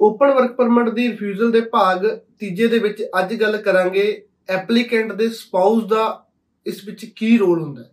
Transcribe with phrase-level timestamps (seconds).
[0.00, 2.06] Open work permit ਦੀ refusal ਦੇ ਭਾਗ
[2.38, 6.26] ਤੀਜੇ ਦੇ ਵਿੱਚ ਅੱਜ ਗੱਲ ਕਰਾਂਗੇ ਐਪਲੀਕੈਂਟ ਦੇ ਸਪਾਊਸ ਦਾ
[6.66, 7.90] ਇਸ ਵਿੱਚ ਕੀ ਰੋਲ ਹੁੰਦਾ ਹੈ।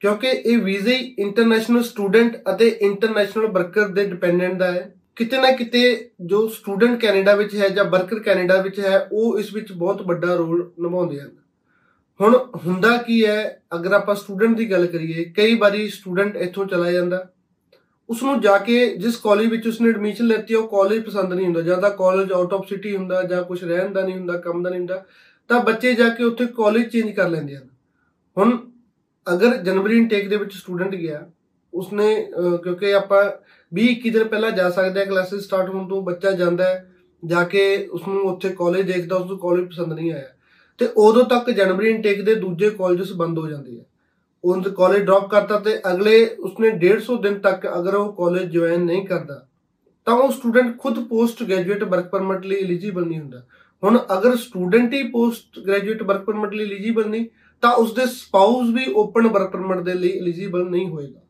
[0.00, 6.10] ਕਿਉਂਕਿ ਇਹ ਵੀਜ਼ੇ ਇੰਟਰਨੈਸ਼ਨਲ ਸਟੂਡੈਂਟ ਅਤੇ ਇੰਟਰਨੈਸ਼ਨਲ ਵਰਕਰ ਦੇ ਡਿਪੈਂਡੈਂਟ ਦਾ ਹੈ। ਕਿਤੇ ਨਾ ਕਿਤੇ
[6.20, 10.34] ਜੋ ਸਟੂਡੈਂਟ ਕੈਨੇਡਾ ਵਿੱਚ ਹੈ ਜਾਂ ਵਰਕਰ ਕੈਨੇਡਾ ਵਿੱਚ ਹੈ, ਉਹ ਇਸ ਵਿੱਚ ਬਹੁਤ ਵੱਡਾ
[10.34, 11.30] ਰੋਲ ਨਿਭਾਉਂਦੇ ਹਨ।
[12.20, 16.90] ਹੁਣ ਹੁੰਦਾ ਕੀ ਹੈ, ਅਗਰ ਆਪਾਂ ਸਟੂਡੈਂਟ ਦੀ ਗੱਲ ਕਰੀਏ, ਕਈ ਵਾਰੀ ਸਟੂਡੈਂਟ ਇੱਥੋਂ ਚਲਾ
[16.90, 17.28] ਜਾਂਦਾ।
[18.10, 21.60] ਉਸ ਨੂੰ ਜਾ ਕੇ ਜਿਸ ਕਾਲਜ ਵਿੱਚ ਉਸਨੇ ਐਡਮਿਸ਼ਨ ਲੈਤੀ ਉਹ ਕਾਲਜ ਪਸੰਦ ਨਹੀਂ ਹੁੰਦਾ।
[21.60, 24.70] ਜਾਂ ਤਾਂ ਕਾਲਜ ਆਊਟ ਆਫ ਸਿਟੀ ਹੁੰਦਾ, ਜਾਂ ਕੁਝ ਰਹਿਣ ਦਾ ਨਹੀਂ ਹੁੰਦਾ, ਕੰਮ ਦਾ
[24.70, 25.04] ਨਹੀਂ ਹੁੰਦਾ,
[25.50, 27.68] ਤਾਂ ਬੱਚੇ ਜਾ ਕੇ ਉੱਥੇ ਕਾਲਜ ਚੇਂਜ ਕਰ ਲੈਂਦੇ ਹਨ।
[28.36, 28.56] ਹੁਣ
[29.26, 31.24] ਅਗਰ ਜਨਵਰੀ ਇਨਟੇਕ ਦੇ ਵਿੱਚ ਸਟੂਡੈਂਟ ਗਿਆ,
[31.72, 32.14] ਉਸਨੇ
[32.62, 33.24] ਕਿਉਂਕਿ ਆਪਾਂ
[33.72, 36.86] 20 21 ਦਿਨ ਪਹਿਲਾਂ ਜਾ ਸਕਦੇ ਆ ਕਲਾਸਿਸ ਸਟਾਰਟ ਹੋਣ ਤੋਂ ਬੱਚਾ ਜਾਂਦਾ ਹੈ,
[37.22, 40.28] ਜਾ ਕੇ ਉਸ ਨੂੰ ਉੱਥੇ ਕਾਲਜ ਦੇਖਦਾ ਉਸ ਨੂੰ ਕਾਲਜ ਪਸੰਦ ਨਹੀਂ ਆਇਆ।
[40.80, 43.84] ਤੇ ਉਦੋਂ ਤੱਕ ਜਨਵਰੀ ਇਨਟੇਕ ਦੇ ਦੂਜੇ ਕਾਲਜਸ ਬੰਦ ਹੋ ਜਾਂਦੇ ਆ।
[44.44, 49.06] ਉਹ ਕਾਲਜ ਡ੍ਰੌਪ ਕਰਤਾ ਤੇ ਅਗਲੇ ਉਸਨੇ 150 ਦਿਨ ਤੱਕ ਅਗਰ ਉਹ ਕਾਲਜ ਜੁਆਇਨ ਨਹੀਂ
[49.06, 49.46] ਕਰਦਾ
[50.06, 53.42] ਤਾਂ ਉਹ ਸਟੂਡੈਂਟ ਖੁਦ ਪੋਸਟ ਗ੍ਰੈਜੂਏਟ ਵਰਕ ਪਰਮਿਟ ਲਈ ਐਲੀਜੀਬਲ ਨਹੀਂ ਹੁੰਦਾ
[53.82, 57.26] ਹੁਣ ਅਗਰ ਸਟੂਡੈਂਟ ਹੀ ਪੋਸਟ ਗ੍ਰੈਜੂਏਟ ਵਰਕ ਪਰਮਿਟ ਲਈ ਐਲੀਜੀਬਲ ਨਹੀਂ
[57.62, 61.20] ਤਾਂ ਉਸਦੇ ਸਪਾਊਸ ਵੀ ਓਪਨ ਵਰਕ ਪਰਮਿਟ ਦੇ ਲਈ ਐਲੀਜੀਬਲ ਨਹੀਂ ਹੋਏਗਾ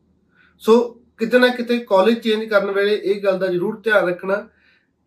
[0.63, 0.79] ਸੋ
[1.17, 4.47] ਕਿਤੇ ਨਾ ਕਿਤੇ ਕਾਲਜ ਚੇਂਜ ਕਰਨ ਵੇਲੇ ਇਹ ਗੱਲ ਦਾ ਜ਼ਰੂਰ ਧਿਆਨ ਰੱਖਣਾ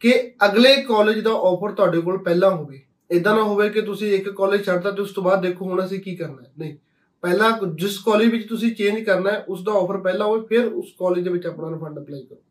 [0.00, 0.12] ਕਿ
[0.44, 2.80] ਅਗਲੇ ਕਾਲਜ ਦਾ ਆਫਰ ਤੁਹਾਡੇ ਕੋਲ ਪਹਿਲਾਂ ਹੋਵੇ
[3.10, 6.00] ਇਦਾਂ ਨਾ ਹੋਵੇ ਕਿ ਤੁਸੀਂ ਇੱਕ ਕਾਲਜ ਛੱਡਦਾ ਤੇ ਉਸ ਤੋਂ ਬਾਅਦ ਦੇਖੋ ਹੁਣ ਅਸੀਂ
[6.00, 6.76] ਕੀ ਕਰਨਾ ਹੈ ਨਹੀਂ
[7.24, 10.86] ਪਹਿਲਾਂ ਜਿਸ ਕਾਲਜ ਵਿੱਚ ਤੁਸੀਂ ਚੇਂਜ ਕਰਨਾ ਹੈ ਉਸ ਦਾ ਆਫਰ ਪਹਿਲਾਂ ਹੋਵੇ, ਫਿਰ ਉਸ
[10.98, 12.42] ਕਾਲਜ ਦੇ ਵਿੱਚ ਆਪਣਾ ਰਿਫੰਡ ਅਪਲਾਈ ਕਰੋ।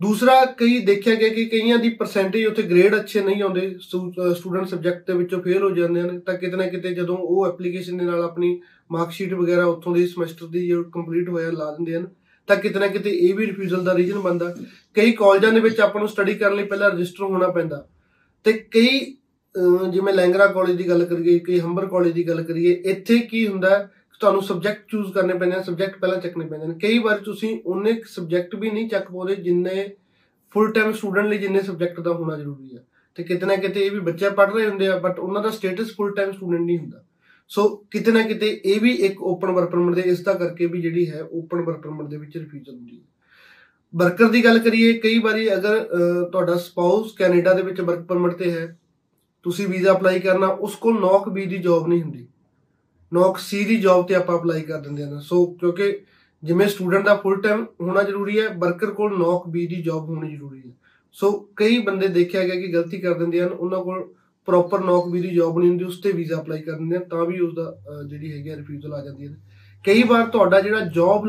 [0.00, 5.06] ਦੂਸਰਾ, ਕਈ ਦੇਖਿਆ ਗਿਆ ਕਿ ਕਈਆਂ ਦੀ ਪਰਸੈਂਟੇਜ ਉੱਥੇ ਗ੍ਰੇਡ ਅੱਛੇ ਨਹੀਂ ਆਉਂਦੇ ਸਟੂਡੈਂਟ ਸਬਜੈਕਟ
[5.06, 8.22] ਦੇ ਵਿੱਚੋਂ ਫੇਲ ਹੋ ਜਾਂਦੇ ਹਨ, ਤਾਂ ਕਿਤੇ ਨਾ ਕਿਤੇ ਜਦੋਂ ਉਹ ਐਪਲੀਕੇਸ਼ਨ ਦੇ ਨਾਲ
[8.22, 12.06] ਆਪਣੀ ਮਾਰਕ ਸ਼ੀਟ ਵਗੈਰਾ ਉੱਥੋਂ ਦੀ ਸਮੈਸਟਰ ਦੀ ਜੋ ਕੰਪਲੀਟ ਹੋਇਆ ਲਾ ਦਿੰਦੇ ਹਨ,
[12.48, 14.54] ਤਾਂ ਕਿਤੇ ਨਾ ਕਿਤੇ ਇਹ ਵੀ ਰਿਫਿਊਜ਼ਲ ਦਾ ਰੀਜ਼ਨ ਬਣਦਾ।
[14.96, 17.86] ਕਈ ਕਾਲਜਾਂ ਦੇ ਵਿੱਚ ਆਪਾਂ ਨੂੰ ਸਟੱਡੀ ਕਰਨ ਲਈ ਪਹਿਲਾਂ ਰਜਿਸਟਰ ਹੋਣਾ ਪੈਂਦਾ।
[18.46, 19.14] ਤੇ ਕਈ
[19.92, 23.88] ਜਿਵੇਂ ਲੈਂਗਰਾ ਕਾਲਜ ਦੀ ਗੱਲ ਕਰੀਏ ਕਈ ਹੰਬਰ ਕਾਲਜ ਦੀ ਗੱਲ ਕਰੀਏ, ਇੱਥੇ ਕੀ ਹੁੰਦਾ
[24.20, 28.00] ਤੁਹਾਨੂੰ ਸਬਜੈਕਟ ਚੂਜ਼ ਕਰਨੇ ਪੈਂਦੇ ਨੇ ਸਬਜੈਕਟ ਪਹਿਲਾਂ ਚੱਕਣੇ ਪੈਂਦੇ ਨੇ। ਕਈ ਵਾਰ ਤੁਸੀਂ ਉਹਨੇ
[28.08, 29.88] ਸਬਜੈਕਟ ਵੀ ਨਹੀਂ ਚੱਕ ਪਾਉਂਦੇ ਜਿੰਨੇ
[30.54, 32.82] ਫੁੱਲ ਟਾਈਮ ਸਟੂਡੈਂਟ ਲਈ ਜਿੰਨੇ ਸਬਜੈਕਟ ਦਾ ਹੋਣਾ ਜ਼ਰੂਰੀ ਹੈ
[33.16, 35.94] ਤੇ ਕਿਤੇ ਨਾ ਕਿਤੇ ਇਹ ਵੀ ਬੱਚੇ ਪੜ੍ਹ ਰਹੇ ਹੁੰਦੇ ਆ ਬਟ ਉਹਨਾਂ ਦਾ ਸਟੇਟਸ
[35.96, 37.02] ਫੁੱਲ ਟਾਈਮ ਸਟੂਡੈਂਟ ਨਹੀਂ ਹੁੰਦਾ।
[37.50, 40.80] ਸੋ ਕਿਤੇ ਨਾ ਕਿਤੇ ਇਹ ਵੀ ਇੱਕ ਓਪਨ ਵਰਕ ਪਰਮਿਟ ਦੇ, ਇਸ ਦਾ ਕਰਕੇ ਵੀ
[40.82, 43.02] ਜਿਹੜੀ ਹੈ ਓਪਨ ਵਰਕ ਪਰਮਿਟ ਦੇ ਵਿੱਚ ਰਿਫਿਊਜ਼ਲ ਹੁੰਦੀ ਹੈ।
[43.94, 45.78] ਵਰਕਰ ਦੀ ਗੱਲ ਕਰੀਏ, ਕਈ ਵਾਰੀ ਅਗਰ
[46.32, 48.66] ਤੁਹਾਡਾ ਸਪਾਊਸ ਕੈਨੇਡਾ ਦੇ ਵਿੱਚ ਵਰਕ ਪਰਮਿਟ ਤੇ ਹੈ
[49.44, 52.26] ਤੁਸੀਂ ਵੀਜ਼ਾ ਅਪਲਾਈ ਕਰਨਾ, ਉਸ ਕੋਲ ਨੌਕ ਬੀ ਦੀ ਜੌਬ ਨਹੀਂ ਹੁੰਦੀ।
[53.12, 55.92] ਨੌਕ ਸੀ ਦੀ ਜੌਬ ਤੇ ਆਪਾਂ ਅਪਲਾਈ ਕਰ ਦਿੰਦੇ ਹਾਂ। ਸੋ ਕਿਉਂਕਿ
[56.42, 60.34] ਜਿਵੇਂ ਸਟੂਡੈਂਟ ਦਾ ਫੁੱਲ ਟਾਈਮ ਹੋਣਾ ਜ਼ਰੂਰੀ ਹੈ ਵਰਕਰ ਕੋਲ ਨੌਕ ਬੀ ਦੀ ਜੌਬ ਹੋਣੀ
[60.36, 60.72] ਜ਼ਰੂਰੀ ਹੈ।
[61.14, 64.02] ਸੋ ਕਈ ਬੰਦੇ ਦੇਖਿਆ ਗਿਆ ਕਿ ਗਲਤੀ ਕਰ ਦਿੰਦੇ ਹਨ, ਉਹਨਾਂ ਕੋਲ
[64.48, 67.24] ਪ੍ਰੋਪਰ ਨੌਕ ਬੀ ਦੀ ਜੌਬ ਨਹੀਂ ਹੁੰਦੀ, ਉਸ ਤੇ ਵੀਜ਼ਾ ਅਪਲਾਈ ਕਰ ਦਿੰਦੇ ਹਨ, ਤਾਂ
[67.24, 67.74] ਵੀ ਉਸ ਦਾ
[68.08, 69.36] ਜਿਹੜੀ ਹੈਗੀ ਰਿਫਿਊਜ਼ਲ ਆ ਜਾਂਦੀ ਹੈ।
[69.84, 71.26] ਕਈ ਵਾਰ ਤੁਹਾਡਾ ਜਿਹੜਾ ਜੌਬ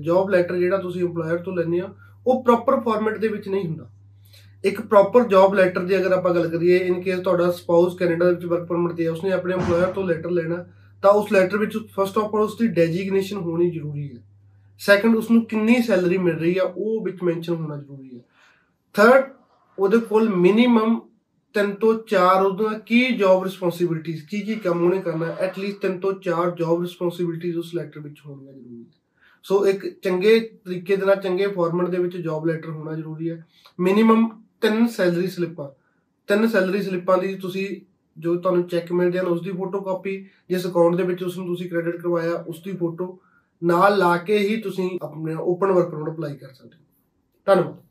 [0.00, 1.88] ਜੌਬ ਲੈਟਰ ਜਿਹੜਾ ਤੁਸੀਂ ਏਮਪਲੋਇਰ ਤੋਂ ਲੈਂਦੇ ਆ
[2.26, 3.90] ਉਹ ਪ੍ਰੋਪਰ ਫਾਰਮੈਟ ਦੇ ਵਿੱਚ ਨਹੀਂ ਹੁੰਦਾ।
[4.64, 8.44] ਇੱਕ ਪ੍ਰੋਪਰ ਜੌਬ ਲੈਟਰ ਦੀ ਅਗਰ ਆਪਾਂ ਗੱਲ ਕਰੀਏ ਇਨ ਕੇਸ ਤੁਹਾਡਾ ਸਪਾਊਸ ਕੈਨੇਡਾ ਵਿੱਚ
[8.44, 10.64] ਵਰਕ ਪਰਮਿਟ ਤੇ ਹੈ ਉਸਨੇ ਆਪਣੇ ਏਮਪਲੋਇਰ ਤੋਂ ਲੈਟਰ ਲੈਣਾ,
[11.02, 14.22] ਤਾਂ ਉਸ ਲੈਟਰ ਵਿੱਚ ਫਸਟ ਆਫ ਆਲ ਉਸ ਦੀ ਡੈਜਿਗਨੇਸ਼ਨ ਹੋਣੀ ਜ਼ਰੂਰੀ ਹੈ।
[14.78, 18.20] ਸੈਕੰਡ ਉਸ ਨੂੰ ਕਿੰਨੀ ਸੈਲਰੀ ਮਿਲ ਰਹੀ ਆ ਉਹ ਵਿੱਚ ਮੈਂਸ਼ਨ ਹੋਣਾ ਜ਼ਰੂਰੀ ਹੈ।
[18.94, 19.32] ਥਰਡ
[19.78, 21.00] ਉਹਦੇ ਕੋਲ ਮਿਨੀਮਮ
[21.54, 25.98] ਤਿੰਨ ਤੋਂ ਚਾਰ ਉਹਦਾ ਕੀ ਜੌਬ ਰਿਸਪੌਂਸਿਬਿਲਟੀਆਂ ਕੀ ਕੀ ਕੰਮ ਉਹਨੇ ਕਰਨਾ ਐਟ ਲੀਸਟ ਤਿੰਨ
[26.00, 28.84] ਤੋਂ ਚਾਰ ਜੌਬ ਰਿਸਪੌਂਸਿਬਿਲਟੀਆਂ ਉਸ ਲੈਟਰ ਵਿੱਚ ਹੋਣੀਆਂ ਜ਼ਰੂਰੀ ਹੈ।
[29.42, 33.46] ਸੋ ਇੱਕ ਚੰਗੇ ਤਰੀਕੇ ਦੇ ਨਾਲ, ਚੰਗੇ ਫਾਰਮੈਟ ਦੇ ਵਿੱਚ ਜੌਬ ਲੈਟਰ ਹੋਣਾ ਜ਼ਰੂਰੀ ਹੈ।
[33.80, 34.28] ਮਿਨੀਮਮ
[34.60, 35.68] ਤਿੰਨ ਸੈਲਰੀ ਸਲਿੱਪਾਂ
[36.28, 37.80] ਤਿੰਨ ਸੈਲਰੀ ਸਲਿੱਪਾਂ ਦੀ ਤੁਸੀਂ
[38.18, 41.46] ਜੋ ਤੁਹਾਨੂੰ ਚੈੱਕ ਮਿਲਦੇ ਹਨ ਉਸ ਦੀ ਫੋਟੋ ਕਾਪੀ ਜਿਸ ਅਕਾਊਂਟ ਦੇ ਵਿੱਚ ਉਸ ਨੂੰ
[41.46, 43.20] ਤੁਸੀਂ ਕ੍ਰੈਡਿਟ ਕਰਵਾਇਆ ਉਸ ਦੀ ਫੋਟੋ
[43.64, 46.84] ਨਾਲ ਲਾ ਕੇ ਹੀ ਤੁਸੀਂ ਆਪਣੇ ਓਪਨ ਵਰਕ ਪਰਮਿਟ ਅਪਲਾਈ ਕਰ ਸਕਦੇ ਹੋ।
[47.44, 47.89] ਧੰਨਵਾਦ।